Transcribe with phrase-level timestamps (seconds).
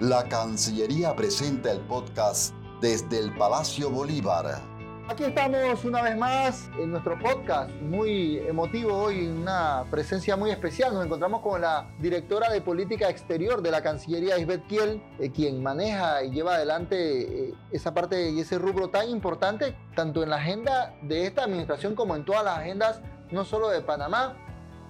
[0.00, 4.60] La Cancillería presenta el podcast desde el Palacio Bolívar.
[5.08, 10.92] Aquí estamos una vez más en nuestro podcast, muy emotivo hoy, una presencia muy especial.
[10.92, 15.62] Nos encontramos con la directora de Política Exterior de la Cancillería, Isbeth Kiel, eh, quien
[15.62, 20.36] maneja y lleva adelante eh, esa parte y ese rubro tan importante, tanto en la
[20.36, 23.00] agenda de esta administración como en todas las agendas,
[23.30, 24.36] no solo de Panamá,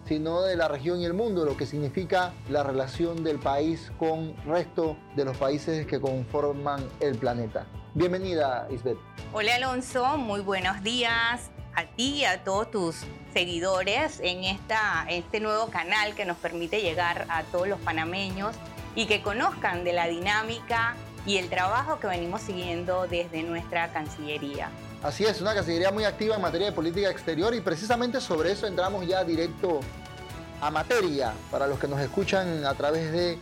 [0.06, 4.34] sino de la región y el mundo, lo que significa la relación del país con
[4.44, 7.66] el resto de los países que conforman el planeta.
[7.94, 8.98] Bienvenida, Isbeth.
[9.32, 10.16] Hola, Alonso.
[10.16, 12.96] Muy buenos días a ti y a todos tus
[13.32, 18.54] seguidores en esta, este nuevo canal que nos permite llegar a todos los panameños
[18.94, 20.94] y que conozcan de la dinámica
[21.26, 24.70] y el trabajo que venimos siguiendo desde nuestra Cancillería.
[25.02, 28.66] Así es, una Cancillería muy activa en materia de política exterior y precisamente sobre eso
[28.66, 29.80] entramos ya directo
[30.60, 33.38] a materia para los que nos escuchan a través de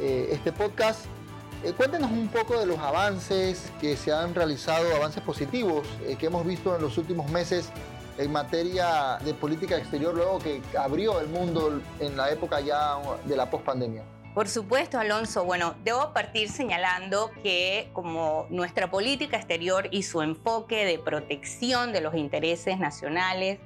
[0.00, 1.04] eh, este podcast.
[1.62, 6.26] Eh, cuéntenos un poco de los avances que se han realizado, avances positivos eh, que
[6.26, 7.68] hemos visto en los últimos meses
[8.16, 13.36] en materia de política exterior, luego que abrió el mundo en la época ya de
[13.36, 14.02] la pospandemia.
[14.34, 15.44] Por supuesto, Alonso.
[15.44, 22.00] Bueno, debo partir señalando que como nuestra política exterior y su enfoque de protección de
[22.00, 23.58] los intereses nacionales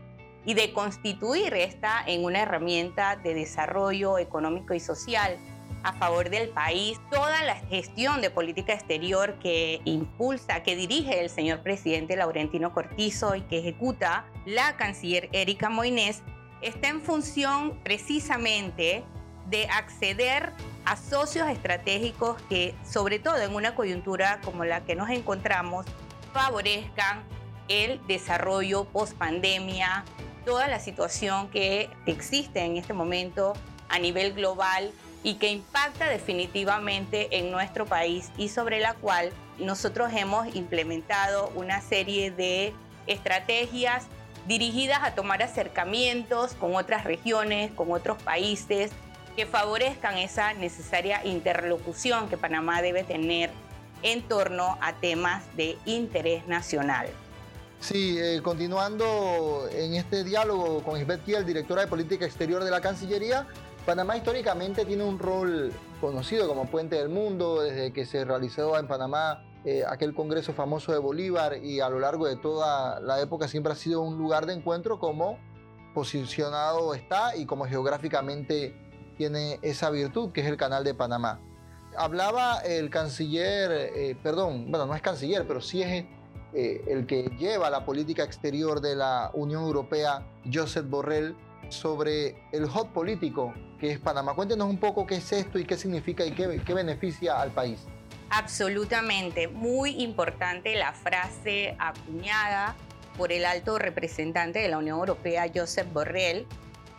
[0.45, 5.39] y de constituir esta en una herramienta de desarrollo económico y social
[5.83, 11.29] a favor del país, toda la gestión de política exterior que impulsa, que dirige el
[11.29, 16.23] señor presidente Laurentino Cortizo y que ejecuta la canciller Erika Moines,
[16.63, 19.05] está en función precisamente
[19.51, 20.53] de acceder
[20.87, 25.85] a socios estratégicos que, sobre todo en una coyuntura como la que nos encontramos,
[26.33, 27.23] favorezcan
[27.69, 30.05] el desarrollo post pandemia,
[30.45, 33.55] toda la situación que existe en este momento
[33.89, 34.93] a nivel global
[35.23, 41.81] y que impacta definitivamente en nuestro país y sobre la cual nosotros hemos implementado una
[41.81, 42.75] serie de
[43.07, 44.07] estrategias
[44.47, 48.91] dirigidas a tomar acercamientos con otras regiones, con otros países,
[49.37, 53.51] que favorezcan esa necesaria interlocución que Panamá debe tener
[54.03, 57.09] en torno a temas de interés nacional.
[57.85, 62.81] Sí, eh, continuando en este diálogo con Isbeth Kiel, directora de Política Exterior de la
[62.81, 63.47] Cancillería,
[63.85, 68.87] Panamá históricamente tiene un rol conocido como puente del mundo desde que se realizó en
[68.87, 73.49] Panamá eh, aquel congreso famoso de Bolívar y a lo largo de toda la época
[73.49, 75.39] siempre ha sido un lugar de encuentro como
[75.93, 78.75] posicionado está y como geográficamente
[79.19, 81.39] tiene esa virtud que es el canal de Panamá.
[81.99, 86.07] Hablaba el canciller, eh, perdón, bueno, no es canciller, pero sí es
[86.55, 91.35] eh, el que lleva la política exterior de la Unión Europea, Josep Borrell,
[91.69, 94.35] sobre el hot político que es Panamá.
[94.35, 97.81] Cuéntenos un poco qué es esto y qué significa y qué, beneficia al país.
[98.31, 102.77] Absolutamente, muy importante la frase acuñada
[103.19, 106.47] por el alto representante de la Unión Europea, Josep Borrell,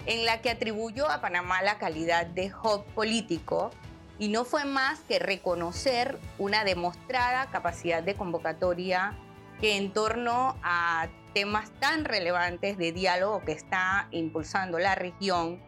[0.05, 3.71] en la que atribuyó a Panamá la calidad de hub político
[4.19, 9.17] y no fue más que reconocer una demostrada capacidad de convocatoria
[9.59, 15.61] que en torno a temas tan relevantes de diálogo que está impulsando la región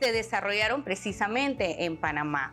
[0.00, 2.52] se desarrollaron precisamente en Panamá.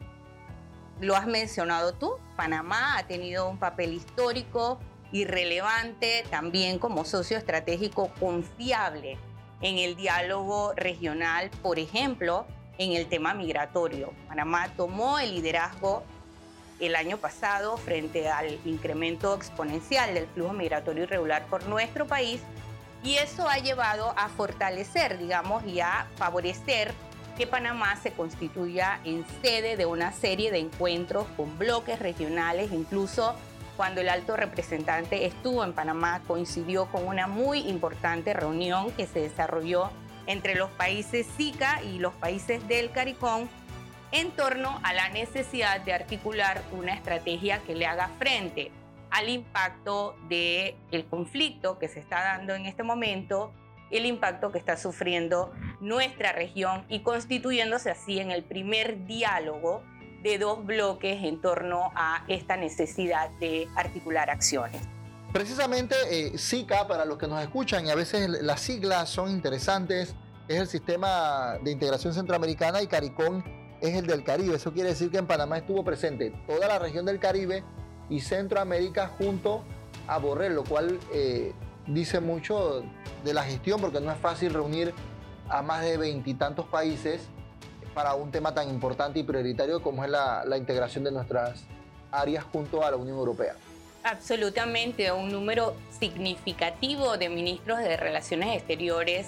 [1.00, 4.80] Lo has mencionado tú, Panamá ha tenido un papel histórico
[5.12, 9.18] y relevante también como socio estratégico confiable
[9.62, 12.46] en el diálogo regional, por ejemplo,
[12.78, 14.14] en el tema migratorio.
[14.28, 16.04] Panamá tomó el liderazgo
[16.80, 22.42] el año pasado frente al incremento exponencial del flujo migratorio irregular por nuestro país
[23.04, 26.92] y eso ha llevado a fortalecer, digamos, y a favorecer
[27.38, 33.36] que Panamá se constituya en sede de una serie de encuentros con bloques regionales, incluso
[33.78, 39.20] cuando el alto representante estuvo en Panamá, coincidió con una muy importante reunión que se
[39.20, 39.92] desarrolló
[40.28, 43.48] entre los países SICA y los países del CARICOM
[44.12, 48.72] en torno a la necesidad de articular una estrategia que le haga frente
[49.12, 53.52] al impacto del el conflicto que se está dando en este momento,
[53.92, 59.84] el impacto que está sufriendo nuestra región y constituyéndose así en el primer diálogo
[60.24, 64.82] de dos bloques en torno a esta necesidad de articular acciones.
[65.32, 70.16] Precisamente eh, SICA, para los que nos escuchan, y a veces las siglas son interesantes,
[70.48, 73.44] es el Sistema de Integración Centroamericana y CARICOM
[73.88, 74.56] es el del Caribe.
[74.56, 77.64] Eso quiere decir que en Panamá estuvo presente toda la región del Caribe
[78.10, 79.64] y Centroamérica junto
[80.08, 81.54] a Borrell, lo cual eh,
[81.88, 82.84] dice mucho
[83.24, 84.94] de la gestión porque no es fácil reunir
[85.50, 87.22] a más de veintitantos países
[87.94, 91.64] para un tema tan importante y prioritario como es la, la integración de nuestras
[92.12, 93.56] áreas junto a la Unión Europea.
[94.04, 99.28] Absolutamente, un número significativo de ministros de Relaciones Exteriores,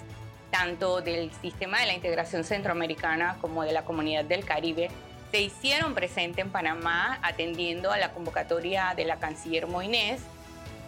[0.51, 4.89] tanto del sistema de la integración centroamericana como de la comunidad del Caribe,
[5.31, 10.21] se hicieron presentes en Panamá atendiendo a la convocatoria de la canciller Moinés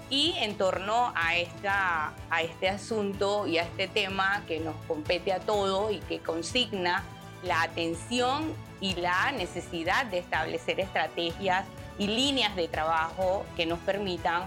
[0.09, 5.33] y en torno a, esta, a este asunto y a este tema que nos compete
[5.33, 7.03] a todos y que consigna
[7.44, 11.65] la atención y la necesidad de establecer estrategias
[11.97, 14.44] y líneas de trabajo que nos permitan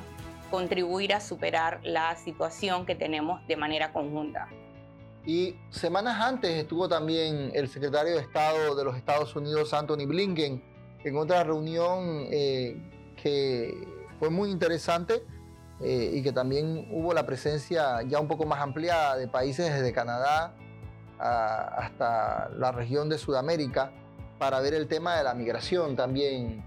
[0.50, 4.48] contribuir a superar la situación que tenemos de manera conjunta.
[5.24, 10.62] Y semanas antes estuvo también el secretario de Estado de los Estados Unidos, Anthony Blinken,
[11.04, 12.76] en otra reunión eh,
[13.22, 13.72] que
[14.18, 15.22] fue muy interesante
[15.80, 19.92] eh, y que también hubo la presencia ya un poco más ampliada de países desde
[19.92, 20.54] Canadá
[21.18, 23.92] hasta la región de Sudamérica
[24.40, 26.64] para ver el tema de la migración también.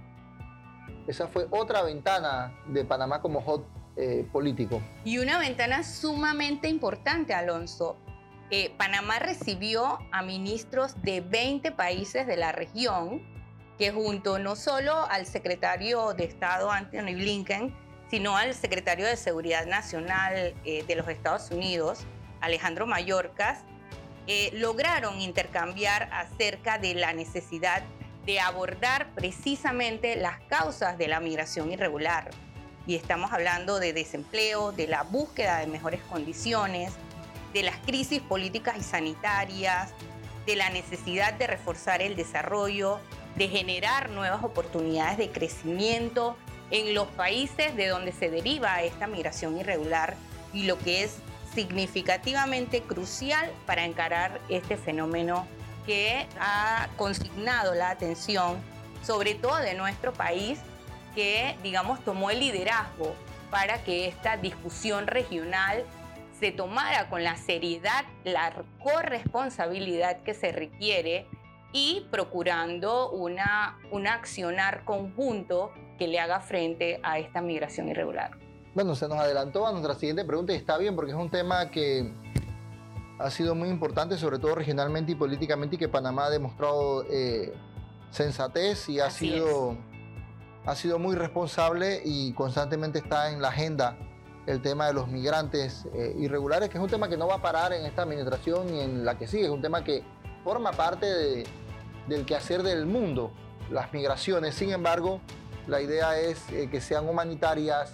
[1.07, 3.65] Esa fue otra ventana de Panamá como hot
[3.97, 4.81] eh, político.
[5.03, 7.97] Y una ventana sumamente importante, Alonso.
[8.51, 13.23] Eh, Panamá recibió a ministros de 20 países de la región
[13.77, 17.75] que junto no solo al secretario de Estado Anthony Blinken,
[18.09, 22.05] sino al secretario de Seguridad Nacional eh, de los Estados Unidos,
[22.39, 23.59] Alejandro Mayorkas,
[24.27, 27.83] eh, lograron intercambiar acerca de la necesidad
[28.25, 32.29] de abordar precisamente las causas de la migración irregular.
[32.87, 36.93] Y estamos hablando de desempleo, de la búsqueda de mejores condiciones,
[37.55, 39.93] de las crisis políticas y sanitarias,
[40.45, 42.99] de la necesidad de reforzar el desarrollo,
[43.37, 46.35] de generar nuevas oportunidades de crecimiento
[46.69, 50.17] en los países de donde se deriva esta migración irregular
[50.51, 51.19] y lo que es
[51.53, 55.47] significativamente crucial para encarar este fenómeno
[55.85, 58.57] que ha consignado la atención,
[59.01, 60.59] sobre todo de nuestro país,
[61.15, 63.15] que, digamos, tomó el liderazgo
[63.49, 65.85] para que esta discusión regional
[66.39, 68.53] se tomara con la seriedad, la
[68.83, 71.27] corresponsabilidad que se requiere
[71.71, 78.31] y procurando una, un accionar conjunto que le haga frente a esta migración irregular.
[78.73, 81.71] Bueno, se nos adelantó a nuestra siguiente pregunta y está bien porque es un tema
[81.71, 82.13] que
[83.17, 87.53] ha sido muy importante, sobre todo regionalmente y políticamente, y que Panamá ha demostrado eh,
[88.09, 89.77] sensatez y ha sido,
[90.65, 93.97] ha sido muy responsable y constantemente está en la agenda
[94.47, 97.41] el tema de los migrantes eh, irregulares, que es un tema que no va a
[97.41, 100.03] parar en esta administración y en la que sigue, es un tema que
[100.43, 101.45] forma parte de,
[102.07, 103.31] del quehacer del mundo,
[103.71, 104.53] las migraciones.
[104.53, 105.19] Sin embargo,
[105.67, 107.91] la idea es eh, que sean humanitarias,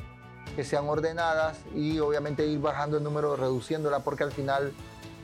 [0.55, 4.73] que sean ordenadas y obviamente ir bajando el número, reduciéndola, porque al final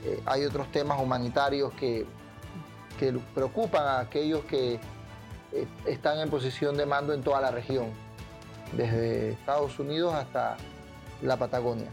[0.06, 2.06] eh, hay otros temas humanitarios que,
[2.98, 4.80] que preocupan a aquellos que
[5.86, 7.88] están en posición de mando en toda la región,
[8.74, 10.58] desde Estados Unidos hasta
[11.22, 11.90] la Patagonia.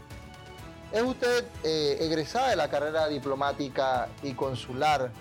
[0.91, 5.11] Es usted eh, egresada de la carrera diplomática y consular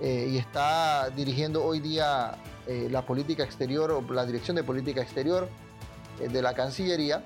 [0.00, 2.36] eh, y está dirigiendo hoy día
[2.66, 5.48] eh, la política exterior o la dirección de política exterior
[6.18, 7.22] de la Cancillería.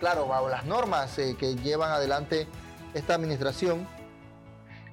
[0.00, 2.46] Claro, bajo las normas que llevan adelante
[2.94, 3.86] esta administración.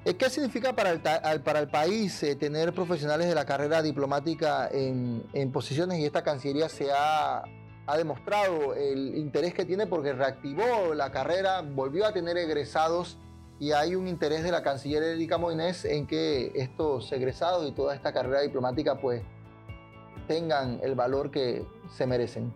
[0.03, 0.99] ¿Qué significa para el,
[1.41, 6.69] para el país tener profesionales de la carrera diplomática en, en posiciones y esta Cancillería
[6.69, 7.43] se ha
[7.85, 13.17] ha demostrado el interés que tiene porque reactivó la carrera, volvió a tener egresados
[13.59, 17.93] y hay un interés de la canciller Erika Moines en que estos egresados y toda
[17.95, 19.21] esta carrera diplomática pues
[20.27, 22.53] tengan el valor que se merecen.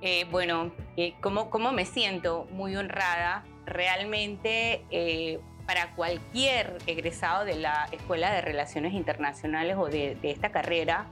[0.00, 2.46] Eh, bueno, eh, ¿cómo, me siento?
[2.50, 3.44] Muy honrada.
[3.66, 10.52] Realmente eh, para cualquier egresado de la Escuela de Relaciones Internacionales o de, de esta
[10.52, 11.06] carrera,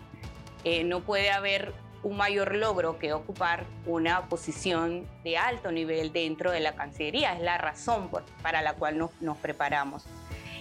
[0.84, 6.60] no puede haber un mayor logro que ocupar una posición de alto nivel dentro de
[6.60, 7.34] la Cancillería.
[7.34, 8.10] Es la razón
[8.42, 10.04] para la cual nos, preparamos.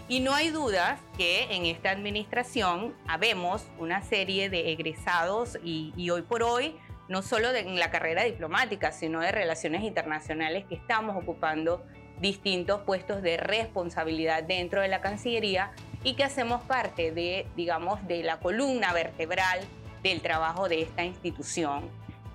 [0.08, 6.22] Y no hay dudas que en esta administración habemos una serie de egresados y, hoy
[6.22, 6.76] por hoy,
[7.08, 11.84] no solo en la carrera diplomática, sino de relaciones internacionales que estamos ocupando
[12.20, 15.72] distintos puestos de responsabilidad dentro de la Cancillería
[16.04, 19.60] y que hacemos parte de, digamos, de la columna vertebral
[20.04, 21.90] del trabajo de esta institución.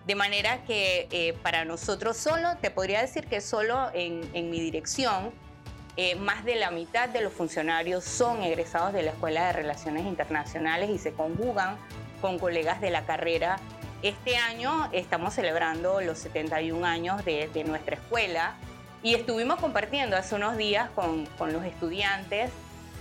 [0.06, 5.32] De manera que eh, para nosotros solo, te podría decir que solo en, mi dirección,
[5.96, 10.06] eh, más de la mitad de los funcionarios son egresados de la Escuela de Relaciones
[10.06, 11.76] Internacionales y se conjugan
[12.20, 13.58] con colegas de la carrera.
[14.02, 18.54] Este año estamos celebrando los 71 años de, nuestra escuela
[19.02, 22.50] y estuvimos compartiendo hace unos días con, con los estudiantes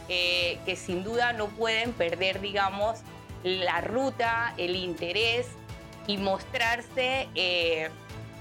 [0.07, 2.99] eh, que sin duda no pueden perder, digamos,
[3.43, 5.47] la ruta, el interés
[6.07, 7.89] y mostrarse eh,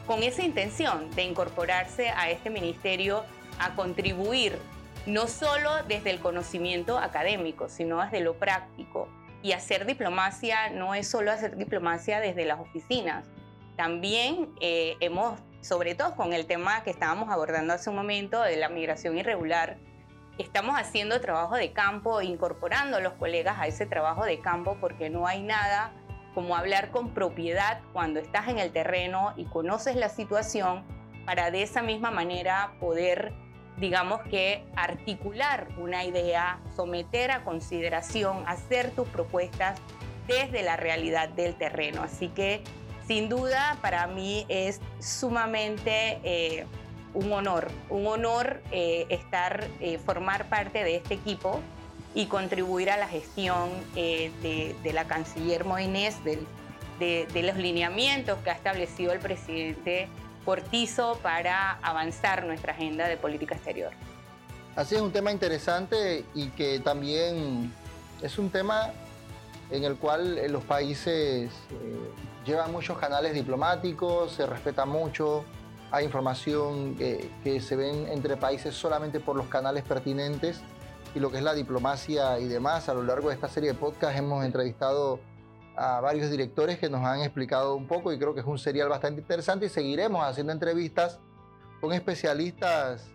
[0.06, 3.24] con esa intención de incorporarse a este ministerio
[3.58, 4.58] a contribuir
[5.06, 9.08] no solo desde el conocimiento académico, sino desde lo práctico.
[9.42, 13.26] Y hacer diplomacia no es solo hacer diplomacia desde las oficinas.
[13.76, 18.56] También eh, hemos, sobre todo con el tema que estábamos abordando hace un momento de
[18.56, 19.76] la migración irregular,
[20.38, 25.10] estamos haciendo trabajo de campo, incorporando a los colegas a ese trabajo de campo, porque
[25.10, 25.92] no hay nada
[26.34, 30.82] como hablar con propiedad cuando estás en el terreno y conoces la situación
[31.24, 33.32] para de esa misma manera poder,
[33.78, 39.80] digamos que, articular una idea, someter a consideración, hacer tus propuestas
[40.26, 42.02] desde la realidad del terreno.
[42.02, 42.64] Así que,
[43.06, 46.20] sin duda, para mí es sumamente...
[46.24, 46.66] Eh,
[47.14, 51.60] un honor, un honor eh, estar, eh, formar parte de este equipo
[52.14, 54.30] y contribuir a la gestión eh,
[54.82, 56.46] de, la canciller Moines, de,
[56.98, 60.08] de, los lineamientos que ha establecido el presidente
[60.44, 63.92] Cortizo para avanzar nuestra agenda de política exterior.
[64.76, 67.72] Así es un tema interesante y que también
[68.20, 68.92] es un tema
[69.70, 71.50] en el cual los países
[72.44, 75.44] llevan muchos canales diplomáticos, se respeta mucho,
[75.90, 80.60] hay información que, se ven entre países solamente por los canales pertinentes
[81.14, 82.88] y lo que es la diplomacia y demás.
[82.88, 85.20] A lo largo de esta serie de podcasts hemos entrevistado
[85.76, 88.88] a varios directores que nos han explicado un poco y creo que es un serial
[88.88, 91.18] bastante interesante y seguiremos haciendo entrevistas
[91.80, 93.08] con especialistas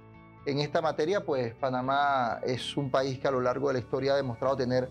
[0.46, 4.14] en esta materia, pues Panamá es un país que a lo largo de la historia
[4.14, 4.90] ha demostrado tener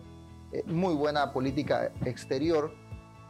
[0.52, 2.72] eh, muy buena política exterior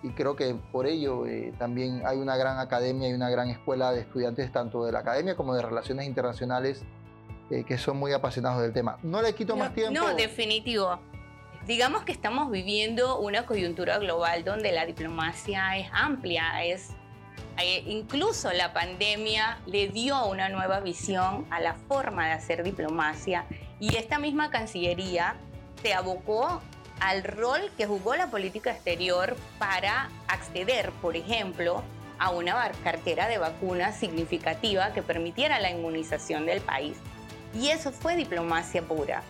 [0.03, 3.93] y creo que por ello eh, también hay una gran academia y una gran escuela
[3.93, 6.85] de estudiantes tanto de la academia como de relaciones internacionales
[7.51, 8.99] eh, que son muy apasionados del tema.
[9.03, 9.99] No le quito más tiempo.
[9.99, 11.01] No, definitivo.
[11.67, 16.91] Digamos que estamos viviendo una coyuntura global donde la diplomacia es amplia, es
[17.61, 23.47] eh, incluso la pandemia le dio una nueva visión a la forma de hacer diplomacia
[23.81, 25.37] y esta misma Cancillería
[25.83, 26.63] se abocó
[27.01, 31.83] al rol que jugó la política exterior para acceder, por ejemplo,
[32.19, 36.97] a una cartera de vacunas significativa que permitiera la inmunización del país.
[37.55, 39.23] Y eso fue diplomacia pura.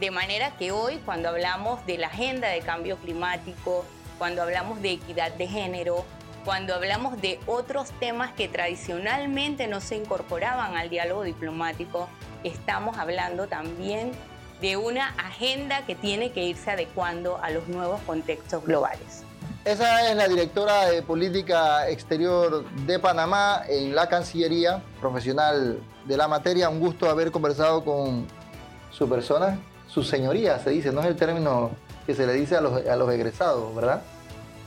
[0.00, 3.84] De manera que hoy, cuando hablamos de la agenda de cambio climático,
[4.18, 6.04] cuando hablamos de equidad de género,
[6.44, 12.08] cuando hablamos de otros temas que tradicionalmente no se incorporaban al diálogo diplomático,
[12.44, 14.12] estamos hablando también
[14.60, 19.22] de una agenda que tiene que irse adecuando a los nuevos contextos globales.
[19.64, 26.28] Esa es la directora de Política Exterior de Panamá en la Cancillería, profesional de la
[26.28, 26.68] materia.
[26.68, 28.26] Un gusto haber conversado con
[28.92, 29.58] su persona,
[29.88, 31.72] su señoría, se dice, no es el término
[32.06, 34.02] que se le dice a los, a los egresados, ¿verdad?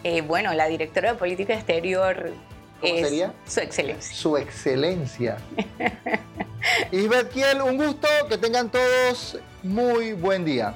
[0.03, 2.31] Eh, bueno, la directora de Política Exterior
[2.81, 3.33] ¿Cómo es sería?
[3.45, 4.15] Su Excelencia.
[4.15, 5.37] Su Excelencia.
[6.91, 10.73] Isbeth Kiel, un gusto, que tengan todos muy buen día.